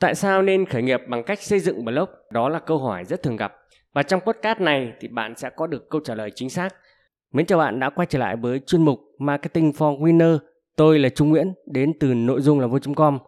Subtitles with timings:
[0.00, 2.08] Tại sao nên khởi nghiệp bằng cách xây dựng blog?
[2.30, 3.54] Đó là câu hỏi rất thường gặp.
[3.92, 6.74] Và trong podcast này thì bạn sẽ có được câu trả lời chính xác.
[7.32, 10.38] Mến chào bạn đã quay trở lại với chuyên mục Marketing for Winner.
[10.76, 13.18] Tôi là Trung Nguyễn, đến từ nội dung là vui.com.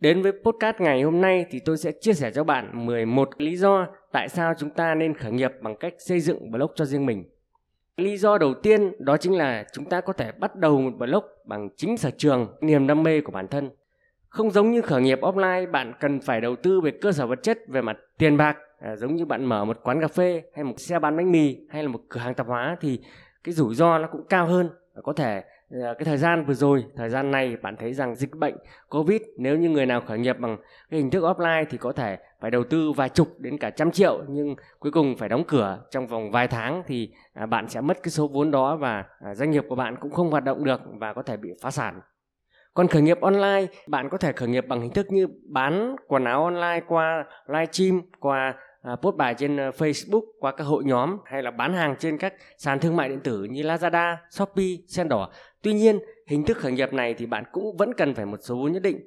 [0.00, 3.56] Đến với podcast ngày hôm nay thì tôi sẽ chia sẻ cho bạn 11 lý
[3.56, 7.06] do tại sao chúng ta nên khởi nghiệp bằng cách xây dựng blog cho riêng
[7.06, 7.24] mình.
[7.96, 11.24] Lý do đầu tiên đó chính là chúng ta có thể bắt đầu một blog
[11.44, 13.70] bằng chính sở trường, niềm đam mê của bản thân.
[14.36, 17.42] Không giống như khởi nghiệp offline, bạn cần phải đầu tư về cơ sở vật
[17.42, 20.64] chất về mặt tiền bạc, à, giống như bạn mở một quán cà phê hay
[20.64, 23.00] một xe bán bánh mì hay là một cửa hàng tạp hóa thì
[23.44, 24.70] cái rủi ro nó cũng cao hơn.
[24.94, 28.14] À, có thể à, cái thời gian vừa rồi, thời gian này bạn thấy rằng
[28.14, 28.54] dịch bệnh
[28.88, 30.56] Covid nếu như người nào khởi nghiệp bằng
[30.90, 33.90] cái hình thức offline thì có thể phải đầu tư vài chục đến cả trăm
[33.90, 37.80] triệu nhưng cuối cùng phải đóng cửa trong vòng vài tháng thì à, bạn sẽ
[37.80, 40.64] mất cái số vốn đó và à, doanh nghiệp của bạn cũng không hoạt động
[40.64, 42.00] được và có thể bị phá sản
[42.76, 46.24] còn khởi nghiệp online, bạn có thể khởi nghiệp bằng hình thức như bán quần
[46.24, 51.16] áo online qua livestream, qua à, post bài trên ờ, Facebook, qua các hội nhóm
[51.24, 55.08] hay là bán hàng trên các sàn thương mại điện tử như Lazada, Shopee, Sen
[55.08, 55.30] đỏ.
[55.62, 58.56] Tuy nhiên, hình thức khởi nghiệp này thì bạn cũng vẫn cần phải một số
[58.56, 59.00] vốn nhất định.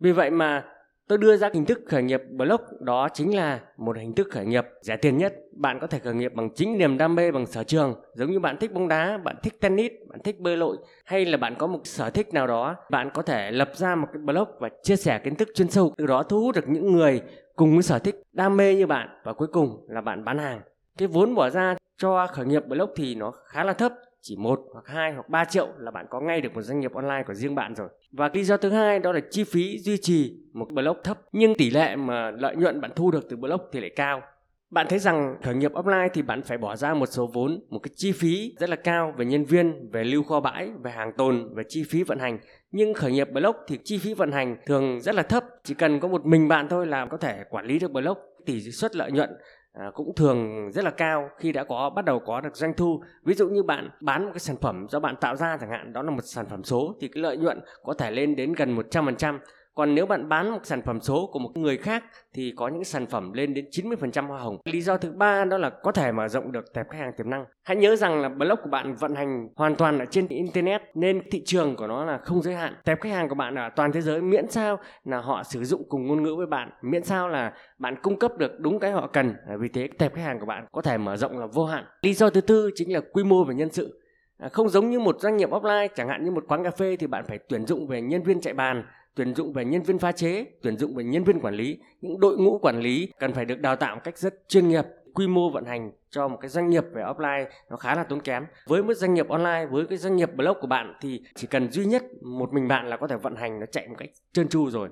[0.00, 0.64] Vì vậy mà
[1.10, 4.46] Tôi đưa ra hình thức khởi nghiệp blog đó chính là một hình thức khởi
[4.46, 5.34] nghiệp rẻ tiền nhất.
[5.52, 8.40] Bạn có thể khởi nghiệp bằng chính niềm đam mê bằng sở trường, giống như
[8.40, 11.66] bạn thích bóng đá, bạn thích tennis, bạn thích bơi lội hay là bạn có
[11.66, 14.96] một sở thích nào đó, bạn có thể lập ra một cái blog và chia
[14.96, 17.22] sẻ kiến thức chuyên sâu, từ đó thu hút được những người
[17.56, 20.60] cùng với sở thích đam mê như bạn và cuối cùng là bạn bán hàng.
[20.98, 24.60] Cái vốn bỏ ra cho khởi nghiệp blog thì nó khá là thấp chỉ một
[24.72, 27.34] hoặc hai hoặc 3 triệu là bạn có ngay được một doanh nghiệp online của
[27.34, 27.88] riêng bạn rồi.
[28.12, 31.54] Và lý do thứ hai đó là chi phí duy trì một blog thấp nhưng
[31.54, 34.22] tỷ lệ mà lợi nhuận bạn thu được từ blog thì lại cao.
[34.70, 37.78] Bạn thấy rằng khởi nghiệp offline thì bạn phải bỏ ra một số vốn, một
[37.78, 41.12] cái chi phí rất là cao về nhân viên, về lưu kho bãi, về hàng
[41.16, 42.38] tồn, về chi phí vận hành.
[42.70, 46.00] Nhưng khởi nghiệp blog thì chi phí vận hành thường rất là thấp, chỉ cần
[46.00, 49.12] có một mình bạn thôi là có thể quản lý được blog tỷ suất lợi
[49.12, 49.30] nhuận
[49.72, 53.02] à, cũng thường rất là cao khi đã có bắt đầu có được doanh thu.
[53.24, 55.92] Ví dụ như bạn bán một cái sản phẩm do bạn tạo ra chẳng hạn
[55.92, 58.76] đó là một sản phẩm số thì cái lợi nhuận có thể lên đến gần
[58.76, 59.38] 100%
[59.74, 62.04] còn nếu bạn bán một sản phẩm số của một người khác
[62.34, 64.58] thì có những sản phẩm lên đến 90% hoa hồng.
[64.64, 67.30] Lý do thứ ba đó là có thể mở rộng được tệp khách hàng tiềm
[67.30, 67.44] năng.
[67.62, 71.30] Hãy nhớ rằng là blog của bạn vận hành hoàn toàn ở trên internet nên
[71.30, 72.74] thị trường của nó là không giới hạn.
[72.84, 75.82] Tệp khách hàng của bạn ở toàn thế giới miễn sao là họ sử dụng
[75.88, 79.06] cùng ngôn ngữ với bạn, miễn sao là bạn cung cấp được đúng cái họ
[79.06, 79.34] cần.
[79.58, 81.84] Vì thế tệp khách hàng của bạn có thể mở rộng là vô hạn.
[82.02, 84.00] Lý do thứ tư chính là quy mô về nhân sự.
[84.38, 86.96] À, không giống như một doanh nghiệp offline chẳng hạn như một quán cà phê
[86.96, 89.98] thì bạn phải tuyển dụng về nhân viên chạy bàn tuyển dụng về nhân viên
[89.98, 93.32] pha chế, tuyển dụng về nhân viên quản lý, những đội ngũ quản lý cần
[93.32, 94.84] phải được đào tạo một cách rất chuyên nghiệp
[95.14, 98.20] quy mô vận hành cho một cái doanh nghiệp về offline nó khá là tốn
[98.20, 98.46] kém.
[98.66, 101.70] Với một doanh nghiệp online với cái doanh nghiệp blog của bạn thì chỉ cần
[101.70, 104.48] duy nhất một mình bạn là có thể vận hành nó chạy một cách trơn
[104.48, 104.88] tru rồi.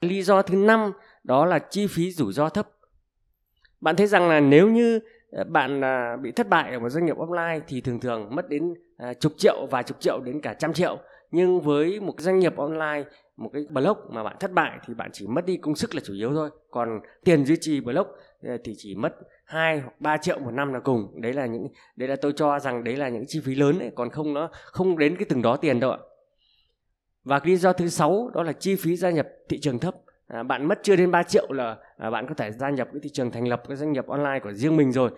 [0.00, 0.92] Lý do thứ năm
[1.24, 2.68] đó là chi phí rủi ro thấp.
[3.80, 5.00] Bạn thấy rằng là nếu như
[5.30, 8.48] ờ, bạn à, bị thất bại ở một doanh nghiệp offline thì thường thường mất
[8.48, 10.98] đến à, chục triệu vài chục triệu đến cả trăm triệu.
[11.30, 13.04] Nhưng với một doanh nghiệp online
[13.36, 16.00] một cái blog mà bạn thất bại thì bạn chỉ mất đi công sức là
[16.04, 16.50] chủ yếu thôi.
[16.70, 18.06] Còn tiền duy trì blog
[18.42, 21.20] ờ, thì chỉ mất 2 hoặc 3 triệu một năm là cùng.
[21.20, 23.90] Đấy là những đấy là tôi cho rằng đấy là những chi phí lớn đấy
[23.94, 25.98] còn không nó không đến cái từng đó tiền đâu ạ.
[27.24, 29.94] Và lý do thứ sáu đó là chi phí gia nhập thị trường thấp.
[30.26, 33.00] À, bạn mất chưa đến 3 triệu là à, bạn có thể gia nhập cái
[33.02, 35.10] thị trường thành lập cái doanh nghiệp online của riêng mình rồi.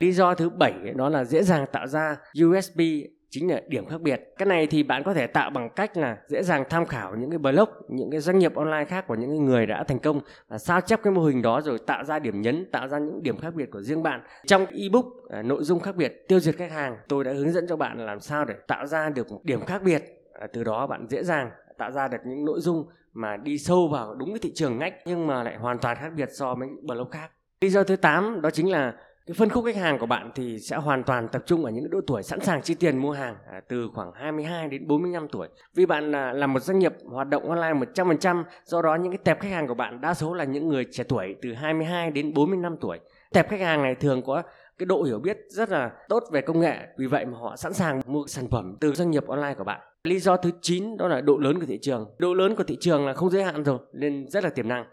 [0.00, 2.80] Lý do thứ bảy đó là dễ dàng tạo ra usb
[3.30, 4.34] chính là điểm khác biệt.
[4.38, 7.30] Cái này thì bạn có thể tạo bằng cách là dễ dàng tham khảo những
[7.30, 10.58] cái blog, những cái doanh nghiệp online khác của những người đã thành công và
[10.58, 13.36] sao chép cái mô hình đó rồi tạo ra điểm nhấn, tạo ra những điểm
[13.36, 14.20] khác biệt của riêng bạn.
[14.46, 17.66] Trong ebook à, nội dung khác biệt tiêu diệt khách hàng, tôi đã hướng dẫn
[17.68, 20.02] cho bạn làm sao để tạo ra được một điểm khác biệt.
[20.32, 23.88] À, từ đó bạn dễ dàng tạo ra được những nội dung mà đi sâu
[23.88, 26.68] vào đúng cái thị trường ngách nhưng mà lại hoàn toàn khác biệt so với
[26.82, 27.30] blog khác.
[27.60, 28.94] Lý do thứ 8 đó chính là
[29.28, 31.90] cái phân khúc khách hàng của bạn thì sẽ hoàn toàn tập trung ở những
[31.90, 35.48] độ tuổi sẵn sàng chi tiền mua hàng à, từ khoảng 22 đến 45 tuổi.
[35.74, 39.18] Vì bạn là, là một doanh nghiệp hoạt động online 100%, do đó những cái
[39.24, 42.34] tệp khách hàng của bạn đa số là những người trẻ tuổi từ 22 đến
[42.34, 42.98] 45 tuổi.
[43.32, 44.42] Tệp khách hàng này thường có
[44.78, 47.72] cái độ hiểu biết rất là tốt về công nghệ, vì vậy mà họ sẵn
[47.72, 49.80] sàng mua sản phẩm từ doanh nghiệp online của bạn.
[50.04, 52.10] Lý do thứ 9 đó là độ lớn của thị trường.
[52.18, 54.84] Độ lớn của thị trường là không giới hạn rồi nên rất là tiềm năng.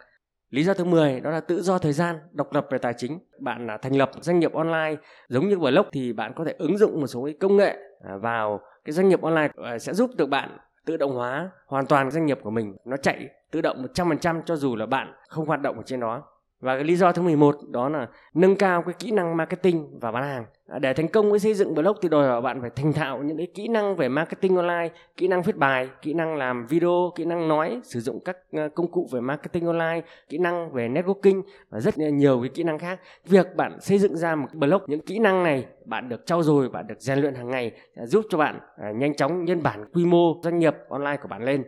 [0.50, 3.20] Lý do thứ 10 đó là tự do thời gian, độc lập về tài chính.
[3.40, 4.96] Bạn là thành lập doanh nghiệp online
[5.28, 8.18] giống như blog thì bạn có thể ứng dụng một số cái công nghệ à,
[8.18, 12.12] vào cái doanh nghiệp online à, sẽ giúp được bạn tự động hóa hoàn toàn
[12.12, 12.76] doanh nghiệp của mình.
[12.86, 16.24] Nó chạy tự động 100% cho dù là bạn không hoạt động ở trên đó.
[16.60, 20.12] Và cái lý do thứ 11 đó là nâng cao cái kỹ năng marketing và
[20.12, 20.46] bán hàng.
[20.80, 23.38] Để thành công với xây dựng blog thì đòi hỏi bạn phải thành thạo những
[23.38, 27.26] cái kỹ năng về marketing online, kỹ năng viết bài, kỹ năng làm video, kỹ
[27.26, 31.42] năng nói, sử dụng các ờ, công cụ về marketing online, kỹ năng về networking
[31.70, 33.00] và rất nhiều cái kỹ năng khác.
[33.26, 36.70] Việc bạn xây dựng ra một blog những kỹ năng này bạn được trau dồi,
[36.70, 39.86] bạn được rèn luyện hàng ngày ờ, giúp cho bạn ờ, nhanh chóng nhân bản
[39.94, 41.64] quy mô doanh nghiệp online của bạn lên.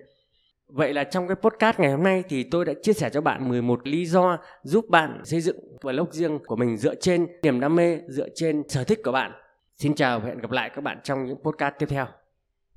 [0.68, 3.50] Vậy là trong cái podcast ngày hôm nay thì tôi đã chia sẻ cho bạn
[3.50, 7.76] 11 lý do giúp bạn xây dựng blog riêng của mình dựa trên niềm đam
[7.76, 9.32] mê, dựa trên sở thích của bạn.
[9.78, 12.06] Xin chào và hẹn gặp lại các bạn trong những podcast tiếp theo.